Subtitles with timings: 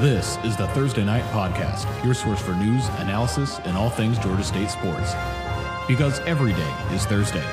[0.00, 4.42] This is the Thursday Night Podcast, your source for news, analysis, and all things Georgia
[4.42, 5.12] State sports.
[5.86, 7.44] Because every day is Thursday.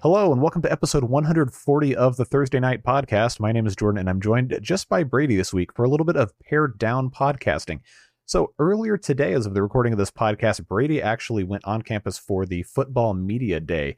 [0.00, 3.40] Hello, and welcome to episode 140 of the Thursday Night Podcast.
[3.40, 6.06] My name is Jordan, and I'm joined just by Brady this week for a little
[6.06, 7.80] bit of pared down podcasting.
[8.26, 12.16] So, earlier today, as of the recording of this podcast, Brady actually went on campus
[12.16, 13.96] for the Football Media Day.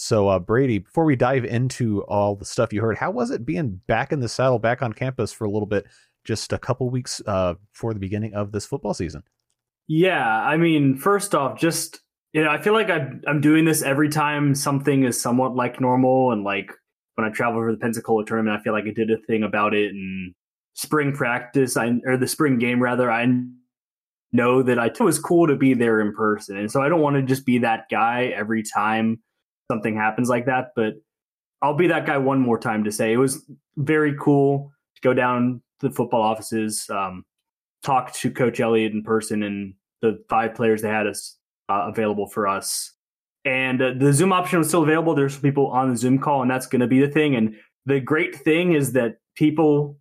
[0.00, 3.44] So, uh, Brady, before we dive into all the stuff you heard, how was it
[3.44, 5.86] being back in the saddle, back on campus for a little bit,
[6.22, 9.24] just a couple weeks uh, before the beginning of this football season?
[9.88, 11.98] Yeah, I mean, first off, just
[12.32, 15.80] you know, I feel like I'm I'm doing this every time something is somewhat like
[15.80, 16.70] normal, and like
[17.16, 19.74] when I travel for the Pensacola tournament, I feel like I did a thing about
[19.74, 20.32] it, and
[20.74, 23.26] spring practice, I or the spring game rather, I
[24.30, 27.00] know that I it was cool to be there in person, and so I don't
[27.00, 29.18] want to just be that guy every time
[29.70, 30.72] something happens like that.
[30.74, 30.94] But
[31.62, 33.44] I'll be that guy one more time to say it was
[33.76, 37.24] very cool to go down to the football offices, um,
[37.82, 41.36] talk to Coach Elliott in person, and the five players they had us
[41.68, 42.92] uh, available for us.
[43.44, 45.14] And uh, the Zoom option was still available.
[45.14, 47.34] There's people on the Zoom call, and that's going to be the thing.
[47.34, 49.96] And the great thing is that people,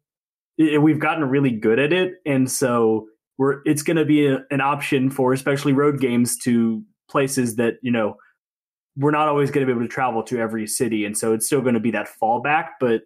[0.57, 3.07] we've gotten really good at it, and so
[3.37, 7.75] we're it's going to be a, an option for especially road games to places that
[7.81, 8.17] you know
[8.97, 11.45] we're not always going to be able to travel to every city, and so it's
[11.45, 12.69] still going to be that fallback.
[12.79, 13.03] But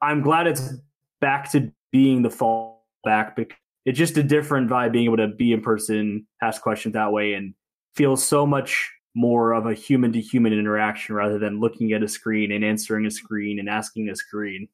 [0.00, 0.72] I'm glad it's
[1.20, 5.52] back to being the fallback because it's just a different vibe being able to be
[5.52, 7.54] in person, ask questions that way, and
[7.94, 12.08] feel so much more of a human to human interaction rather than looking at a
[12.08, 14.68] screen and answering a screen and asking a screen.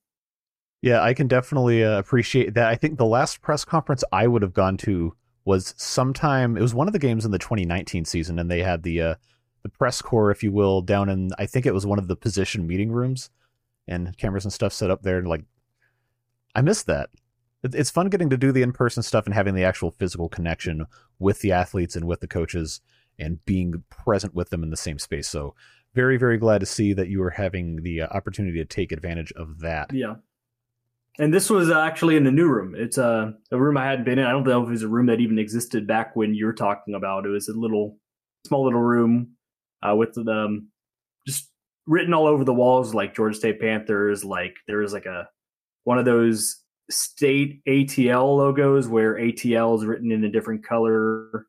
[0.83, 2.69] Yeah, I can definitely uh, appreciate that.
[2.69, 6.56] I think the last press conference I would have gone to was sometime.
[6.56, 9.15] It was one of the games in the 2019 season, and they had the uh,
[9.67, 12.14] the press corps, if you will, down in I think it was one of the
[12.14, 13.31] position meeting rooms,
[13.89, 15.19] and cameras and stuff set up there.
[15.19, 15.45] And like,
[16.55, 17.11] I missed that.
[17.64, 20.87] It's fun getting to do the in person stuff and having the actual physical connection
[21.19, 22.81] with the athletes and with the coaches
[23.19, 25.26] and being present with them in the same space.
[25.26, 25.56] So,
[25.94, 29.32] very, very glad to see that you were having the uh, opportunity to take advantage
[29.32, 29.93] of that.
[29.93, 30.16] Yeah.
[31.19, 32.76] And this was actually in the new room.
[32.76, 34.26] It's a, a room I hadn't been in.
[34.26, 36.94] I don't know if it was a room that even existed back when you're talking
[36.94, 37.26] about.
[37.26, 37.97] It was a little,
[38.47, 39.36] small little room
[39.82, 40.69] uh, with the um,
[41.26, 41.50] just
[41.87, 44.25] written all over the walls like Georgia State Panthers.
[44.25, 45.28] Like there was like a
[45.84, 51.47] one of those state ATL logos where ATL is written in a different color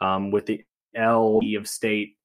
[0.00, 0.62] um, with the
[0.94, 2.16] L of state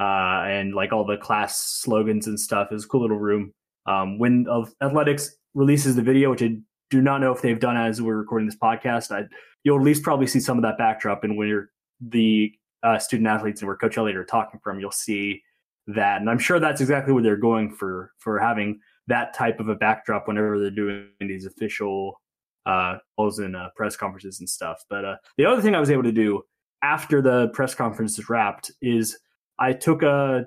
[0.00, 2.68] uh, and like all the class slogans and stuff.
[2.70, 3.52] It was cool little room.
[3.86, 4.46] Um, when
[4.80, 6.56] athletics releases the video, which I
[6.90, 9.24] do not know if they've done as we're recording this podcast, I,
[9.64, 11.24] you'll at least probably see some of that backdrop.
[11.24, 11.68] And when
[12.00, 12.52] the
[12.82, 15.42] uh, student athletes and where Coach Elliott are talking from, you'll see
[15.86, 16.20] that.
[16.20, 19.74] And I'm sure that's exactly what they're going for for having that type of a
[19.74, 22.20] backdrop whenever they're doing these official
[22.64, 24.84] uh calls and uh, press conferences and stuff.
[24.88, 26.42] But uh, the other thing I was able to do
[26.82, 29.18] after the press conference is wrapped is
[29.58, 30.44] I took a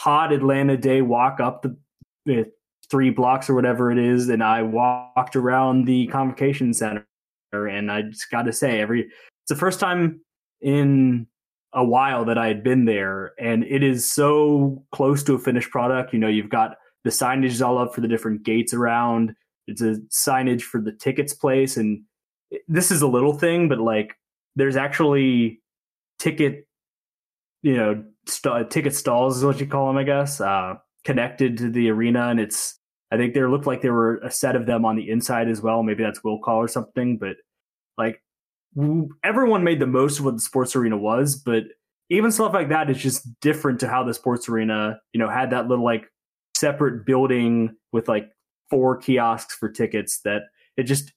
[0.00, 1.66] hot Atlanta day walk up
[2.24, 2.50] the
[2.90, 7.04] three blocks or whatever it is, and I walked around the convocation center.
[7.52, 10.20] And I just got to say, every it's the first time
[10.60, 11.26] in
[11.72, 15.70] a while that I had been there, and it is so close to a finished
[15.70, 16.12] product.
[16.12, 19.34] You know, you've got the signage is all up for the different gates around.
[19.66, 22.02] It's a signage for the tickets place, and
[22.66, 24.14] this is a little thing, but like
[24.56, 25.60] there's actually
[26.18, 26.66] ticket,
[27.62, 30.74] you know, st- ticket stalls is what you call them, I guess, uh,
[31.04, 32.76] connected to the arena, and it's.
[33.10, 35.62] I think there looked like there were a set of them on the inside as
[35.62, 35.82] well.
[35.82, 37.36] Maybe that's will call or something, but
[37.96, 38.22] like
[39.24, 41.64] everyone made the most of what the sports arena was, but
[42.10, 45.50] even stuff like that is just different to how the sports arena, you know, had
[45.50, 46.06] that little like
[46.56, 48.30] separate building with like
[48.70, 50.42] four kiosks for tickets that
[50.76, 51.12] it just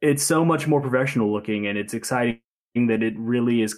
[0.00, 2.40] it's so much more professional looking and it's exciting
[2.74, 3.74] that it really is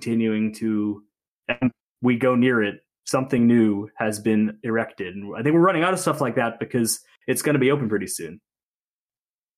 [0.00, 1.02] continuing to
[1.48, 1.70] and
[2.02, 2.76] we go near it.
[3.06, 5.14] Something new has been erected.
[5.14, 7.70] And i think we're running out of stuff like that because it's going to be
[7.70, 8.40] open pretty soon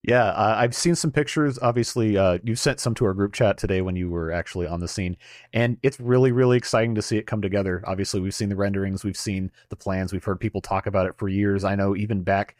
[0.06, 1.58] yeah, uh, I've seen some pictures.
[1.60, 4.78] Obviously, uh, you sent some to our group chat today when you were actually on
[4.78, 5.16] the scene,
[5.52, 7.82] and it's really, really exciting to see it come together.
[7.84, 11.18] Obviously, we've seen the renderings, we've seen the plans, we've heard people talk about it
[11.18, 11.64] for years.
[11.64, 12.54] I know even back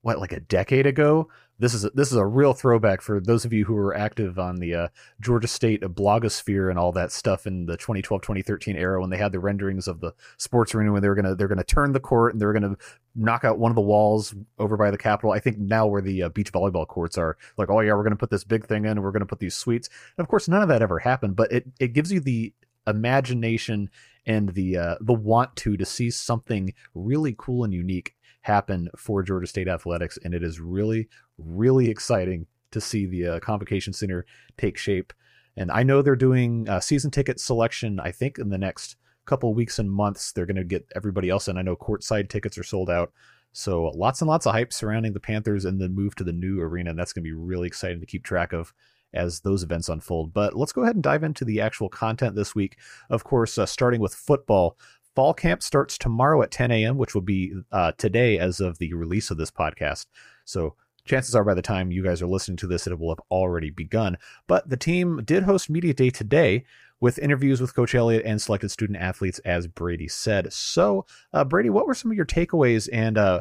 [0.00, 1.28] what like a decade ago.
[1.58, 4.38] This is a, this is a real throwback for those of you who were active
[4.38, 4.88] on the uh,
[5.20, 9.40] Georgia State blogosphere and all that stuff in the 2012-2013 era when they had the
[9.40, 12.40] renderings of the sports arena when they were gonna they're gonna turn the court and
[12.40, 12.76] they were gonna
[13.14, 15.32] knock out one of the walls over by the Capitol.
[15.32, 18.16] I think now where the uh, beach volleyball courts are, like oh yeah, we're gonna
[18.16, 19.88] put this big thing in and we're gonna put these suites.
[20.18, 22.52] And of course, none of that ever happened, but it it gives you the
[22.86, 23.90] imagination
[24.26, 28.14] and the uh, the want to to see something really cool and unique
[28.46, 33.40] happen for Georgia State athletics, and it is really really exciting to see the uh,
[33.40, 34.24] convocation center
[34.56, 35.12] take shape.
[35.56, 37.98] And I know they're doing uh, season ticket selection.
[37.98, 41.48] I think in the next couple weeks and months, they're going to get everybody else
[41.48, 41.58] in.
[41.58, 43.12] I know courtside tickets are sold out.
[43.52, 46.60] So lots and lots of hype surrounding the Panthers and the move to the new
[46.60, 46.90] arena.
[46.90, 48.72] And that's going to be really exciting to keep track of
[49.14, 50.32] as those events unfold.
[50.34, 52.76] But let's go ahead and dive into the actual content this week.
[53.08, 54.76] Of course, uh, starting with football.
[55.16, 58.92] Fall camp starts tomorrow at 10 a.m., which will be uh, today as of the
[58.92, 60.06] release of this podcast.
[60.44, 60.74] So
[61.06, 63.70] chances are by the time you guys are listening to this, it will have already
[63.70, 64.18] begun.
[64.46, 66.64] But the team did host Media Day today
[67.00, 70.52] with interviews with Coach Elliott and selected student athletes, as Brady said.
[70.52, 73.40] So, uh, Brady, what were some of your takeaways and uh,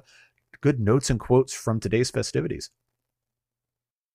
[0.61, 2.69] good notes and quotes from today's festivities?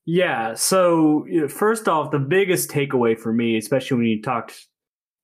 [0.06, 0.54] Yeah.
[0.54, 4.66] So, you know, first off, the biggest takeaway for me, especially when you talked,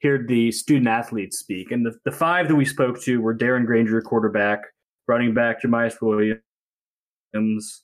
[0.02, 3.66] heard the student athletes speak, and the, the five that we spoke to were Darren
[3.66, 4.60] Grainger, quarterback,
[5.08, 7.82] running back Jamyest Williams,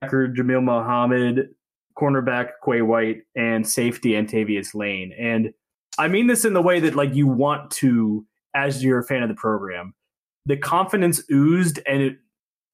[0.00, 1.48] backer Jamil Muhammad,
[1.98, 5.12] cornerback Quay White, and safety Antavious Lane.
[5.18, 5.52] And
[5.98, 9.22] I mean this in the way that like you want to as you're a fan
[9.22, 9.94] of the program.
[10.46, 12.16] The confidence oozed and it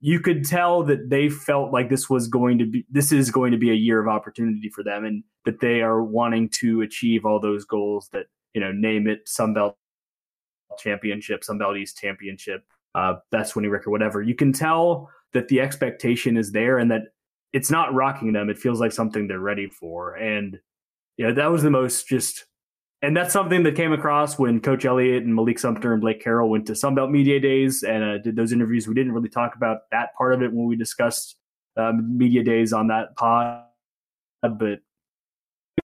[0.02, 3.52] you could tell that they felt like this was going to be this is going
[3.52, 7.24] to be a year of opportunity for them and that they are wanting to achieve
[7.24, 9.74] all those goals that, you know, name it Sunbelt
[10.78, 12.64] championship, Sunbelt East championship,
[12.94, 14.22] uh, best winning record, whatever.
[14.22, 17.02] You can tell that the expectation is there and that
[17.52, 18.50] it's not rocking them.
[18.50, 20.14] It feels like something they're ready for.
[20.14, 20.58] And
[21.16, 22.46] you know, that was the most just
[23.02, 26.50] and that's something that came across when Coach Elliott and Malik Sumter and Blake Carroll
[26.50, 28.86] went to Sunbelt Media Days and uh, did those interviews.
[28.86, 31.36] We didn't really talk about that part of it when we discussed
[31.78, 33.64] um, media days on that pod,
[34.42, 34.80] but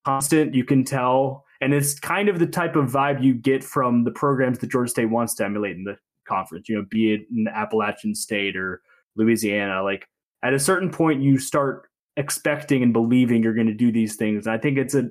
[0.05, 1.46] constant, you can tell.
[1.61, 4.91] And it's kind of the type of vibe you get from the programs that Georgia
[4.91, 8.83] State wants to emulate in the conference, you know, be it in Appalachian State or
[9.17, 9.83] Louisiana.
[9.83, 10.07] Like
[10.43, 14.47] at a certain point, you start expecting and believing you're going to do these things.
[14.47, 15.11] And I think it's a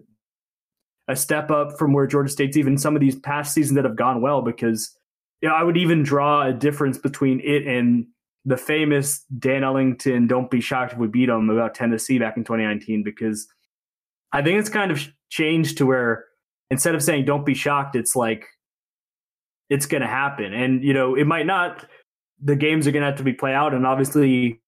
[1.08, 3.96] a step up from where Georgia State's even some of these past seasons that have
[3.96, 4.98] gone well because
[5.42, 8.08] you know, I would even draw a difference between it and
[8.46, 12.44] the famous Dan Ellington "Don't be shocked if we beat them" about Tennessee back in
[12.44, 13.48] 2019 because
[14.32, 16.26] I think it's kind of changed to where
[16.72, 18.46] instead of saying "Don't be shocked," it's like
[19.70, 21.86] it's going to happen, and you know it might not
[22.44, 24.62] the games are going to have to be play out, and obviously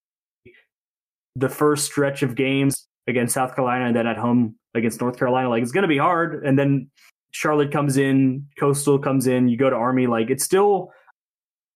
[1.35, 5.49] the first stretch of games against South Carolina and then at home against North Carolina,
[5.49, 6.43] like it's going to be hard.
[6.43, 6.89] And then
[7.31, 10.91] Charlotte comes in, Coastal comes in, you go to Army, like it's still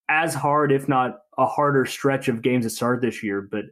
[0.10, 3.42] as hard, if not a harder stretch of games to start this year.
[3.42, 3.66] But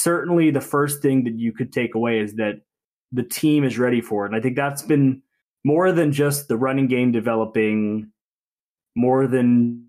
[0.00, 2.56] certainly the first thing that you could take away is that
[3.12, 4.28] the team is ready for it.
[4.28, 5.22] And I think that's been
[5.68, 8.10] more than just the running game developing,
[8.96, 9.86] more than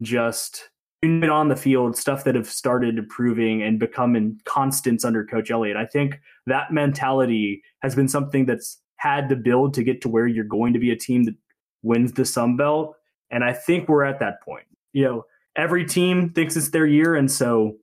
[0.00, 0.70] just
[1.04, 5.76] on the field, stuff that have started improving and becoming constants under Coach Elliott.
[5.76, 10.26] I think that mentality has been something that's had to build to get to where
[10.26, 11.34] you're going to be a team that
[11.82, 12.96] wins the Sun Belt.
[13.30, 14.64] And I think we're at that point.
[14.94, 15.24] You know,
[15.54, 17.14] every team thinks it's their year.
[17.14, 17.76] And so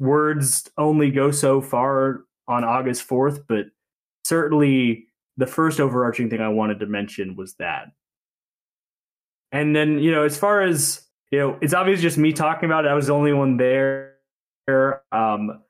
[0.00, 3.44] words only go so far on August 4th.
[3.46, 3.66] But
[4.24, 5.06] certainly
[5.36, 7.86] the first overarching thing I wanted to mention was that.
[9.52, 12.84] And then, you know, as far as you know, it's obvious just me talking about
[12.84, 12.88] it.
[12.88, 14.14] I was the only one there.
[14.68, 15.62] Um,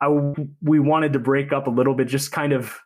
[0.00, 0.08] I
[0.62, 2.78] we wanted to break up a little bit, just kind of.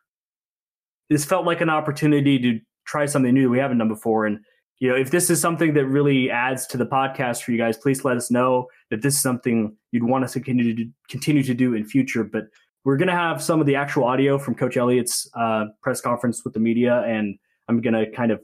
[1.10, 4.40] This felt like an opportunity to try something new that we haven't done before, and
[4.82, 7.76] you know, if this is something that really adds to the podcast for you guys,
[7.76, 11.42] please let us know that this is something you'd want us to continue to continue
[11.42, 12.24] to do in future.
[12.24, 12.46] But
[12.84, 16.42] we're going to have some of the actual audio from Coach Elliott's uh, press conference
[16.44, 18.40] with the media, and I'm going to kind of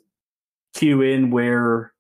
[0.75, 1.93] cue in where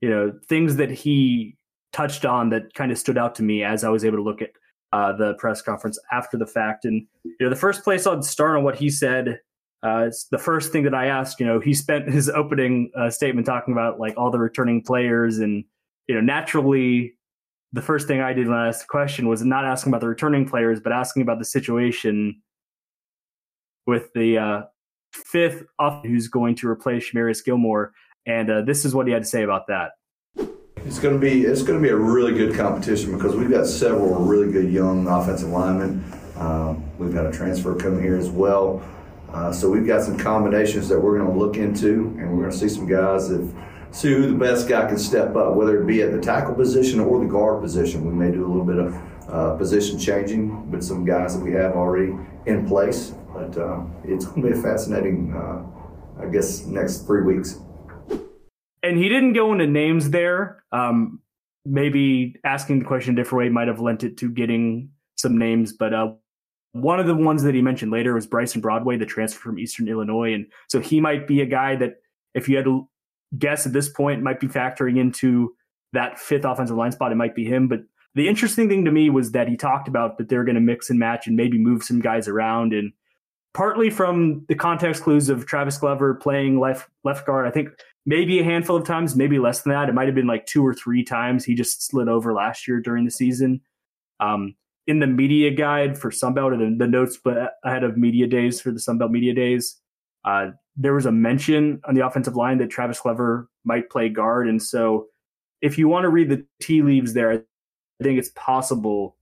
[0.00, 1.56] you know things that he
[1.92, 4.40] touched on that kind of stood out to me as I was able to look
[4.40, 4.50] at
[4.92, 6.84] uh, the press conference after the fact.
[6.84, 9.40] And you know, the first place I'd start on what he said.
[9.84, 11.38] Uh, it's the first thing that I asked.
[11.38, 15.38] You know, he spent his opening uh, statement talking about like all the returning players,
[15.38, 15.64] and
[16.06, 17.14] you know, naturally,
[17.72, 20.08] the first thing I did when I asked the question was not asking about the
[20.08, 22.40] returning players, but asking about the situation
[23.86, 24.62] with the uh,
[25.12, 27.92] fifth off who's going to replace Shamarious Gilmore.
[28.26, 29.92] And uh, this is what he had to say about that.
[30.84, 33.66] It's going to be it's going to be a really good competition because we've got
[33.66, 36.04] several really good young offensive linemen.
[36.36, 38.82] Um, we've got a transfer coming here as well.
[39.32, 42.50] Uh, so we've got some combinations that we're going to look into, and we're going
[42.50, 43.46] to see some guys that
[43.90, 47.00] see who the best guy can step up, whether it be at the tackle position
[47.00, 48.04] or the guard position.
[48.04, 48.94] We may do a little bit of
[49.28, 52.16] uh, position changing with some guys that we have already
[52.46, 55.62] in place, but uh, it's going to be a fascinating uh,
[56.20, 57.60] I guess, next three weeks.
[58.82, 60.64] And he didn't go into names there.
[60.72, 61.20] Um,
[61.64, 65.72] maybe asking the question a different way might have lent it to getting some names,
[65.72, 66.12] but uh,
[66.72, 69.88] one of the ones that he mentioned later was Bryson Broadway, the transfer from Eastern
[69.88, 71.96] Illinois, and so he might be a guy that,
[72.34, 72.88] if you had to
[73.36, 75.54] guess at this point, might be factoring into
[75.92, 77.12] that fifth offensive line spot.
[77.12, 77.80] It might be him, but
[78.14, 80.90] the interesting thing to me was that he talked about that they're going to mix
[80.90, 82.92] and match and maybe move some guys around and
[83.54, 87.46] partly from the context clues of Travis Glover playing left left guard.
[87.46, 87.70] I think
[88.06, 89.88] maybe a handful of times, maybe less than that.
[89.88, 92.80] It might have been like two or three times he just slid over last year
[92.80, 93.60] during the season.
[94.20, 94.54] Um,
[94.86, 98.60] in the media guide for Sunbelt or the, the notes but ahead of media days
[98.60, 99.78] for the Sunbelt media days,
[100.24, 104.48] uh, there was a mention on the offensive line that Travis Glover might play guard.
[104.48, 105.08] And so
[105.60, 109.16] if you want to read the tea leaves there, I think it's possible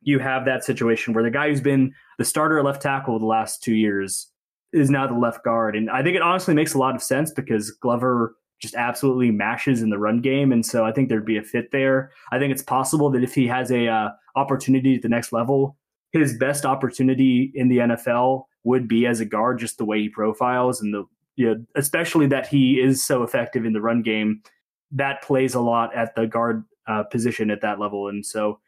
[0.00, 3.62] you have that situation where the guy who's been the starter left tackle the last
[3.62, 4.28] two years
[4.72, 5.76] is now the left guard.
[5.76, 9.82] And I think it honestly makes a lot of sense because Glover just absolutely mashes
[9.82, 10.52] in the run game.
[10.52, 12.12] And so I think there'd be a fit there.
[12.30, 15.76] I think it's possible that if he has a uh, opportunity at the next level,
[16.12, 20.08] his best opportunity in the NFL would be as a guard, just the way he
[20.08, 21.04] profiles and the
[21.34, 24.42] you know, especially that he is so effective in the run game.
[24.90, 28.08] That plays a lot at the guard uh, position at that level.
[28.08, 28.60] And so,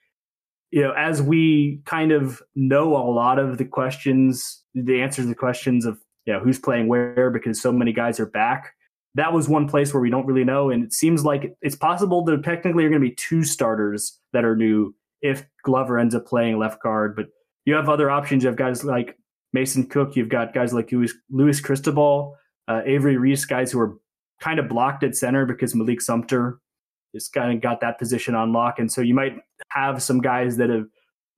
[0.71, 5.29] you know, as we kind of know a lot of the questions, the answers to
[5.29, 8.73] the questions of you know who's playing where because so many guys are back
[9.15, 10.71] that was one place where we don't really know.
[10.71, 14.45] And it seems like it's possible that technically are going to be two starters that
[14.45, 17.15] are new if Glover ends up playing left guard.
[17.15, 17.27] But
[17.65, 18.43] you have other options.
[18.43, 19.17] You have guys like
[19.55, 20.17] Mason Cook.
[20.17, 22.37] You've got guys like Luis, Luis Cristobal,
[22.69, 23.97] uh, Avery Reese, guys who are
[24.41, 26.59] kind of blocked at center because Malik Sumter
[27.15, 28.79] has kind of got that position on lock.
[28.79, 29.37] And so you might
[29.71, 30.87] have some guys that have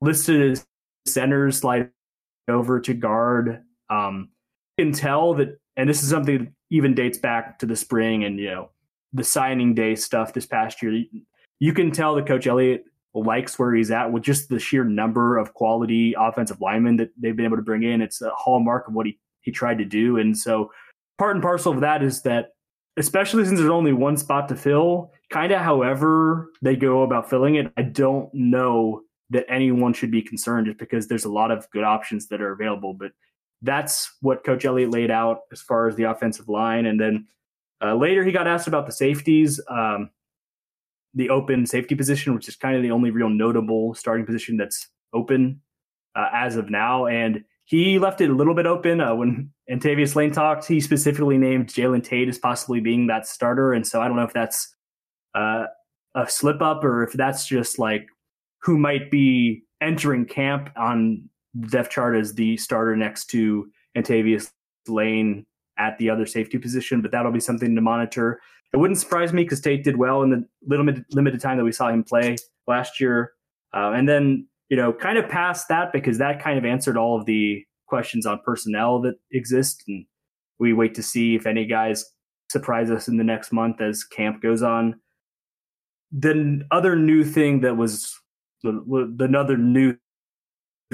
[0.01, 0.67] listed as
[1.07, 1.91] centers slide
[2.49, 3.63] over to guard.
[3.91, 4.31] Um,
[4.79, 8.25] you can tell that, and this is something that even dates back to the spring
[8.25, 8.71] and you know
[9.13, 11.05] the signing day stuff this past year.
[11.61, 12.85] You can tell that Coach Elliott
[13.25, 17.37] likes where he's at with just the sheer number of quality offensive linemen that they've
[17.37, 18.01] been able to bring in.
[18.03, 20.73] It's a hallmark of what he he tried to do, and so
[21.19, 22.51] part and parcel of that is that
[22.97, 27.57] especially since there's only one spot to fill, kind of however they go about filling
[27.57, 31.69] it, I don't know that anyone should be concerned just because there's a lot of
[31.71, 32.95] good options that are available.
[32.95, 33.13] But
[33.63, 36.87] that's what Coach Elliott laid out as far as the offensive line.
[36.87, 37.27] And then
[37.83, 40.11] uh, later he got asked about the safeties, um,
[41.17, 44.89] the open safety position, which is kind of the only real notable starting position that's
[45.13, 45.61] open
[46.15, 47.07] uh, as of now.
[47.07, 50.67] And he left it a little bit open uh, when Antavious Lane talked.
[50.67, 53.73] He specifically named Jalen Tate as possibly being that starter.
[53.73, 54.73] And so I don't know if that's
[55.35, 55.65] uh,
[56.15, 58.07] a slip up or if that's just like
[58.63, 64.51] who might be entering camp on the depth chart as the starter next to Antavious
[64.87, 65.47] Lane
[65.79, 68.41] at the other safety position, but that'll be something to monitor.
[68.73, 71.73] It wouldn't surprise me because Tate did well in the little limited time that we
[71.73, 73.33] saw him play last year.
[73.75, 77.19] Uh, and then, you know, kind of past that because that kind of answered all
[77.19, 79.83] of the questions on personnel that exist.
[79.87, 80.05] And
[80.59, 82.05] we wait to see if any guys
[82.51, 85.01] surprise us in the next month as camp goes on.
[86.13, 88.19] The other new thing that was
[88.63, 89.97] the, the another new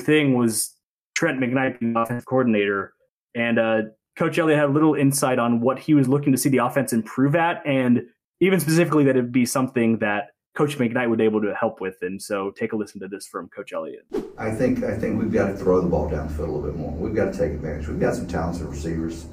[0.00, 0.74] thing was
[1.14, 2.94] Trent McKnight being offensive coordinator,
[3.34, 3.82] and uh,
[4.16, 6.92] Coach Elliott had a little insight on what he was looking to see the offense
[6.92, 8.02] improve at, and
[8.40, 11.96] even specifically that it'd be something that Coach McKnight would be able to help with.
[12.02, 14.04] And so, take a listen to this from Coach Elliott.
[14.36, 16.92] I think I think we've got to throw the ball downfield a little bit more.
[16.92, 17.88] We've got to take advantage.
[17.88, 19.26] We've got some talented receivers.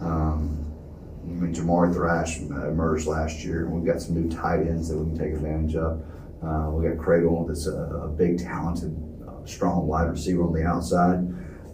[0.00, 0.64] Um,
[1.22, 4.98] I mean, Jamari Thrash emerged last year, and we've got some new tight ends that
[4.98, 6.02] we can take advantage of.
[6.42, 8.96] Uh, we got Cradle, that's a, a big, talented
[9.44, 11.18] strong wide receiver on the outside.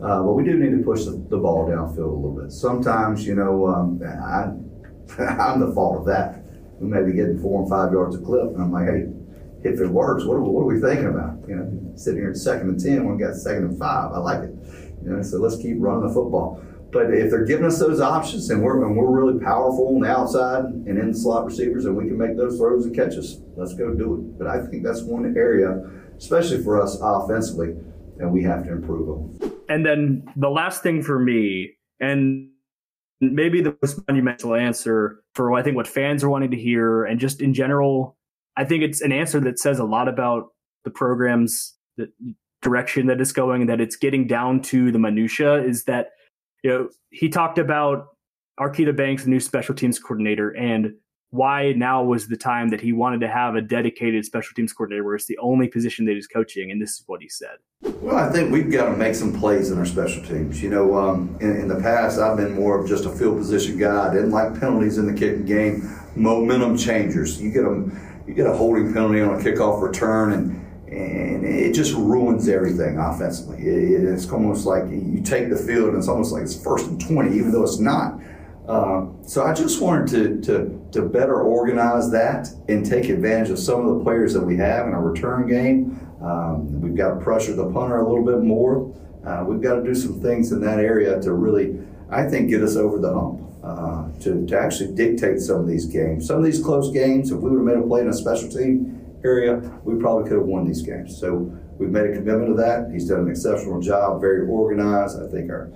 [0.04, 2.52] Uh, but we do need to push the, the, ball downfield a little bit.
[2.52, 4.52] Sometimes, you know, um, I,
[5.23, 6.44] I'm the fault of that.
[6.78, 9.06] We may be getting four and five yards a clip, and I'm like, hey,
[9.62, 11.49] if it works, what are, what are we thinking about?
[11.49, 14.12] You know, sitting here at second and ten when we got second and five.
[14.12, 14.54] I like it.
[15.02, 16.62] You know, so let's keep running the football.
[16.92, 20.08] But if they're giving us those options and we're, and we're really powerful on the
[20.08, 23.75] outside and in the slot receivers and we can make those throws and catches, let's
[23.75, 24.38] go do it.
[24.38, 27.76] But I think that's one area especially for us offensively,
[28.16, 29.53] that we have to improve on.
[29.68, 32.49] And then the last thing for me, and
[33.21, 37.18] maybe the most monumental answer for I think what fans are wanting to hear, and
[37.18, 38.16] just in general,
[38.56, 40.49] I think it's an answer that says a lot about
[40.85, 42.09] the program's the
[42.62, 45.54] direction that it's going, and that it's getting down to the minutia.
[45.62, 46.09] Is that
[46.62, 48.09] you know he talked about
[48.61, 50.94] Arkita Banks, the new special teams coordinator, and
[51.34, 55.02] why now was the time that he wanted to have a dedicated special teams coordinator
[55.02, 57.56] where it's the only position that he's coaching, and this is what he said.
[57.82, 60.62] Well, I think we've got to make some plays in our special teams.
[60.62, 63.76] You know, um, in, in, the past, I've been more of just a field position
[63.76, 64.08] guy.
[64.08, 67.42] I didn't like penalties in the kicking game, momentum changers.
[67.42, 71.72] You get them, you get a holding penalty on a kickoff return, and and it
[71.72, 73.58] just ruins everything offensively.
[73.58, 77.00] It, it's almost like you take the field, and it's almost like it's first and
[77.00, 78.20] twenty, even though it's not.
[78.68, 83.59] Uh, so I just wanted to, to, to better organize that and take advantage of
[83.59, 86.00] some of the players that we have in our return game.
[86.23, 88.94] Um, we've got to pressure the punter a little bit more.
[89.26, 91.78] Uh, we've got to do some things in that area to really,
[92.11, 93.40] I think, get us over the hump.
[93.64, 96.26] Uh, to, to actually dictate some of these games.
[96.26, 98.50] Some of these close games, if we would have made a play in a special
[98.50, 101.18] team area, we probably could have won these games.
[101.18, 102.90] So we've made a commitment to that.
[102.92, 105.18] He's done an exceptional job, very organized.
[105.18, 105.73] I think our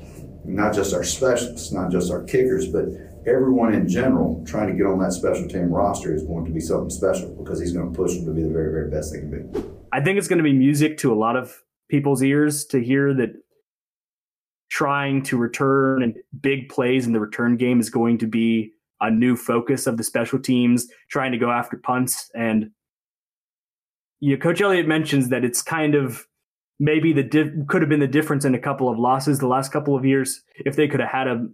[0.48, 2.86] not just our specialists, not just our kickers, but
[3.26, 6.60] everyone in general trying to get on that special team roster is going to be
[6.60, 9.20] something special because he's going to push them to be the very, very best they
[9.20, 9.68] can be.
[9.92, 13.14] I think it's going to be music to a lot of people's ears to hear
[13.14, 13.30] that
[14.70, 19.10] trying to return and big plays in the return game is going to be a
[19.10, 22.30] new focus of the special teams, trying to go after punts.
[22.34, 22.70] And
[24.20, 26.26] you know, Coach Elliott mentions that it's kind of
[26.78, 29.72] maybe the di- could have been the difference in a couple of losses the last
[29.72, 31.46] couple of years if they could have had a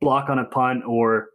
[0.00, 1.28] block on a punt or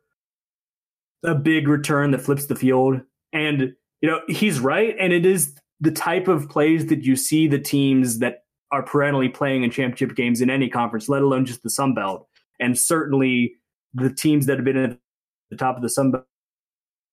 [1.23, 3.01] a big return that flips the field.
[3.31, 7.47] And you know he's right, and it is the type of plays that you see
[7.47, 11.63] the teams that are perennially playing in championship games in any conference, let alone just
[11.63, 12.27] the Sun Belt,
[12.59, 13.53] and certainly
[13.93, 14.97] the teams that have been at
[15.49, 16.25] the top of the Sun Belt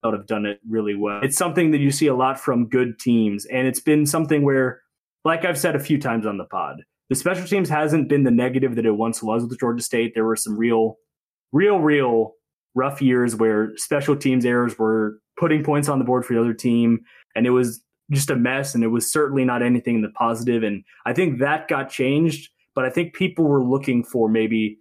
[0.04, 1.20] have done it really well.
[1.22, 4.82] It's something that you see a lot from good teams, and it's been something where
[5.24, 8.30] like I've said a few times on the pod, the special teams hasn't been the
[8.30, 10.12] negative that it once was with Georgia State.
[10.14, 10.96] There were some real,
[11.52, 12.34] real, real
[12.74, 16.54] rough years where special teams errors were putting points on the board for the other
[16.54, 17.00] team,
[17.34, 18.74] and it was just a mess.
[18.74, 20.62] And it was certainly not anything in the positive.
[20.62, 24.78] And I think that got changed, but I think people were looking for maybe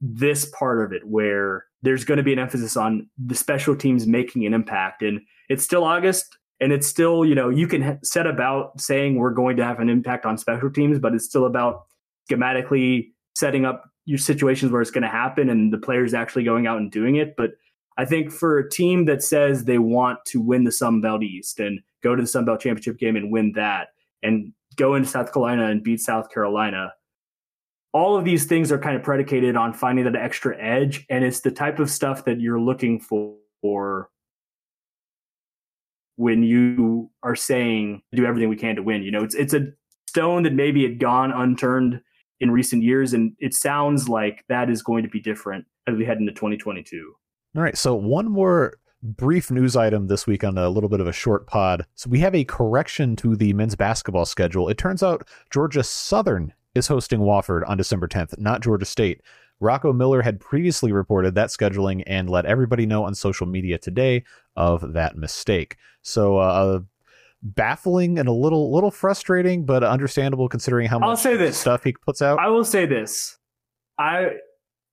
[0.00, 4.06] this part of it where there's going to be an emphasis on the special teams
[4.06, 5.02] making an impact.
[5.02, 9.32] And it's still August and it's still you know you can set about saying we're
[9.32, 11.86] going to have an impact on special teams but it's still about
[12.30, 16.66] schematically setting up your situations where it's going to happen and the players actually going
[16.66, 17.34] out and doing it.
[17.36, 17.50] But
[17.98, 21.60] i think for a team that says they want to win the sun belt east
[21.60, 23.88] and go to the sun belt championship game and win that
[24.22, 26.92] and go into south carolina and beat south carolina
[27.92, 31.04] all of these things are kind of predicated on finding that extra edge.
[31.10, 34.08] And it's the type of stuff that you're looking for
[36.16, 39.02] when you are saying do everything we can to win.
[39.02, 39.66] You know, it's it's a
[40.08, 42.00] stone that maybe had gone unturned
[42.40, 46.04] in recent years, and it sounds like that is going to be different as we
[46.04, 47.14] head into 2022.
[47.56, 51.06] All right, so one more brief news item this week on a little bit of
[51.06, 51.84] a short pod.
[51.94, 54.68] So we have a correction to the men's basketball schedule.
[54.68, 59.20] It turns out Georgia Southern is hosting Wofford on December 10th, not Georgia State.
[59.62, 64.24] Rocco Miller had previously reported that scheduling and let everybody know on social media today
[64.56, 65.76] of that mistake.
[66.02, 66.80] So, uh,
[67.42, 71.56] baffling and a little little frustrating, but understandable considering how much I'll say this.
[71.56, 72.38] stuff he puts out.
[72.40, 73.38] I will say this.
[73.98, 74.32] I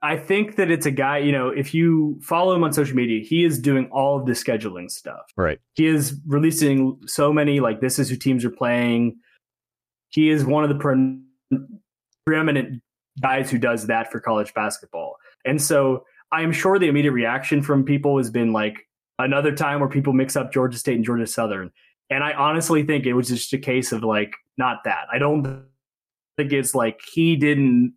[0.02, 3.24] I think that it's a guy, you know, if you follow him on social media,
[3.24, 5.32] he is doing all of the scheduling stuff.
[5.36, 5.60] Right.
[5.74, 9.18] He is releasing so many like this is who teams are playing.
[10.10, 11.20] He is one of the pre-
[12.26, 12.82] preeminent
[13.22, 15.16] guys who does that for college basketball.
[15.46, 19.80] And so I am sure the immediate reaction from people has been like another time
[19.80, 21.72] where people mix up Georgia State and Georgia Southern.
[22.10, 25.06] And I honestly think it was just a case of like not that.
[25.12, 25.64] I don't
[26.38, 27.94] think it's like he didn't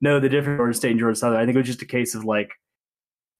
[0.00, 1.40] know the difference Georgia State and Georgia Southern.
[1.40, 2.52] I think it was just a case of like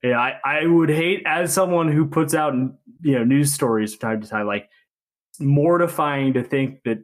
[0.03, 4.11] yeah, I, I would hate as someone who puts out you know news stories from
[4.11, 4.69] time to time, like
[5.39, 6.99] mortifying to think that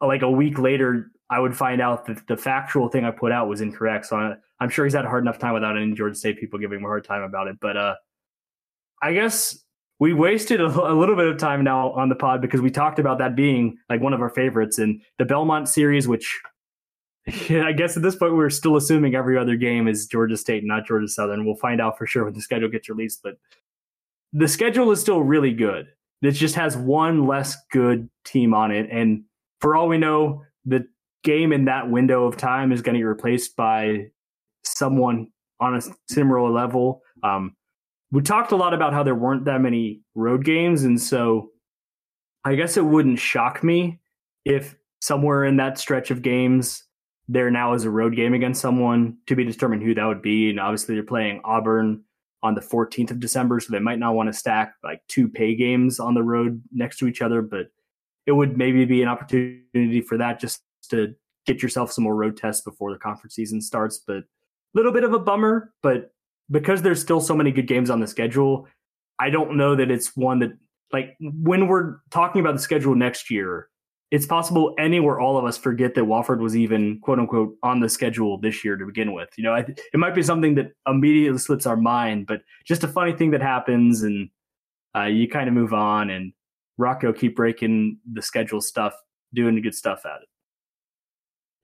[0.00, 3.48] like a week later I would find out that the factual thing I put out
[3.48, 4.06] was incorrect.
[4.06, 6.58] So I, am sure he's had a hard enough time without any Georgia State people
[6.58, 7.56] giving him a hard time about it.
[7.60, 7.94] But uh,
[9.02, 9.58] I guess
[9.98, 12.98] we wasted a, a, little bit of time now on the pod because we talked
[12.98, 16.40] about that being like one of our favorites and the Belmont series, which
[17.48, 20.62] yeah, I guess at this point we're still assuming every other game is Georgia State,
[20.64, 21.46] not Georgia Southern.
[21.46, 23.38] We'll find out for sure when the schedule gets released, but
[24.32, 25.88] the schedule is still really good.
[26.20, 29.24] It just has one less good team on it, and
[29.64, 30.86] for all we know, the
[31.22, 34.08] game in that window of time is going to get replaced by
[34.62, 37.00] someone on a similar level.
[37.22, 37.56] Um,
[38.12, 41.48] we talked a lot about how there weren't that many road games, and so
[42.44, 44.00] I guess it wouldn't shock me
[44.44, 46.84] if somewhere in that stretch of games
[47.26, 50.50] there now is a road game against someone to be determined who that would be.
[50.50, 52.04] And obviously, they're playing Auburn
[52.42, 55.54] on the 14th of December, so they might not want to stack like two pay
[55.54, 57.68] games on the road next to each other, but
[58.26, 61.14] it would maybe be an opportunity for that just to
[61.46, 63.98] get yourself some more road tests before the conference season starts.
[63.98, 64.24] But a
[64.74, 66.12] little bit of a bummer, but
[66.50, 68.66] because there's still so many good games on the schedule,
[69.18, 70.52] I don't know that it's one that
[70.92, 73.68] like when we're talking about the schedule next year,
[74.10, 77.80] it's possible any or all of us forget that Wofford was even quote unquote on
[77.80, 79.28] the schedule this year to begin with.
[79.36, 82.88] You know, I, it might be something that immediately slips our mind, but just a
[82.88, 84.30] funny thing that happens, and
[84.94, 86.10] uh, you kind of move on.
[86.10, 86.32] And
[86.76, 88.94] Rocco keep breaking the schedule stuff,
[89.32, 90.28] doing good stuff at it.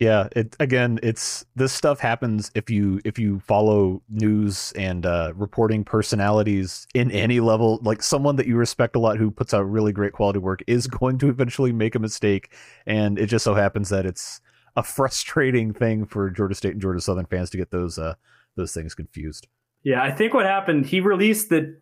[0.01, 5.35] Yeah, it again, it's this stuff happens if you if you follow news and uh,
[5.37, 7.81] reporting personalities in any level.
[7.83, 10.87] Like someone that you respect a lot who puts out really great quality work is
[10.87, 12.55] going to eventually make a mistake,
[12.87, 14.41] and it just so happens that it's
[14.75, 18.15] a frustrating thing for Georgia State and Georgia Southern fans to get those uh,
[18.57, 19.49] those things confused.
[19.83, 21.79] Yeah, I think what happened, he released that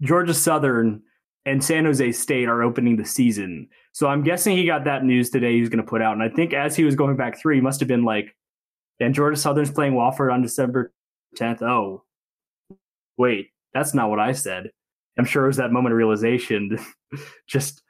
[0.00, 1.02] Georgia Southern
[1.46, 3.68] and San Jose State are opening the season.
[3.92, 6.12] So I'm guessing he got that news today he was going to put out.
[6.12, 8.36] And I think as he was going back through, he must have been like,
[8.98, 10.92] and Georgia Southern's playing Wofford on December
[11.38, 11.62] 10th.
[11.62, 12.02] Oh,
[13.16, 14.70] wait, that's not what I said.
[15.18, 16.78] I'm sure it was that moment of realization.
[17.48, 17.82] Just,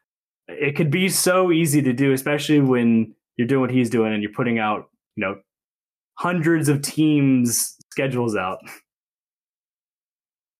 [0.48, 4.22] it could be so easy to do, especially when you're doing what he's doing and
[4.22, 5.36] you're putting out, you know,
[6.18, 8.58] hundreds of teams' schedules out.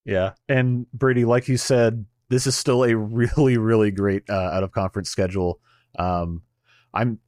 [0.05, 0.33] Yeah.
[0.49, 4.73] And Brady, like you said, this is still a really really great uh, out of
[4.73, 5.61] conference schedule.
[5.99, 6.43] Um,
[6.93, 7.19] I'm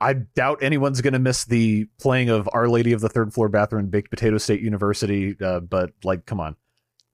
[0.00, 3.48] I doubt anyone's going to miss the playing of Our Lady of the Third Floor
[3.48, 5.36] Bathroom Baked Potato State University.
[5.40, 6.56] Uh, but like, come on,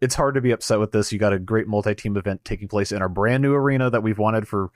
[0.01, 1.13] it's hard to be upset with this.
[1.13, 4.19] You got a great multi-team event taking place in our brand new arena that we've
[4.19, 4.71] wanted for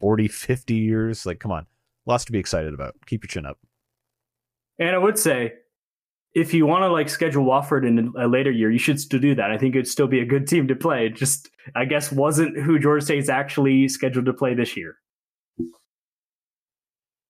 [0.00, 1.24] 40, 50 years.
[1.24, 1.66] Like, come on,
[2.04, 2.94] lots to be excited about.
[3.06, 3.58] Keep your chin up.
[4.78, 5.54] And I would say
[6.36, 9.34] if you want to like schedule Wofford in a later year, you should still do
[9.34, 9.50] that.
[9.50, 11.06] I think it'd still be a good team to play.
[11.06, 14.96] It just, I guess, wasn't who Georgia State's actually scheduled to play this year.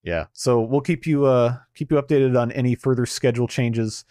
[0.02, 4.04] Yeah, so we'll keep you uh keep you updated on any further schedule changes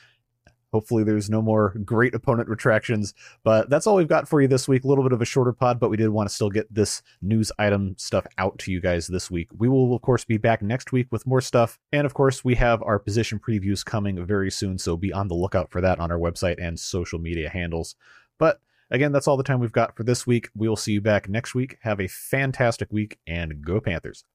[0.76, 3.14] Hopefully, there's no more great opponent retractions.
[3.46, 4.84] But that's all we've got for you this week.
[4.84, 7.02] A little bit of a shorter pod, but we did want to still get this
[7.22, 9.48] news item stuff out to you guys this week.
[9.58, 11.80] We will, of course, be back next week with more stuff.
[11.94, 14.78] And of course, we have our position previews coming very soon.
[14.78, 17.96] So be on the lookout for that on our website and social media handles.
[18.38, 18.60] But
[18.92, 20.50] again, that's all the time we've got for this week.
[20.54, 21.78] We'll see you back next week.
[21.84, 24.26] Have a fantastic week and go Panthers.